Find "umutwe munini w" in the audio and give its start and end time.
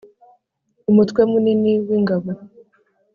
0.89-1.89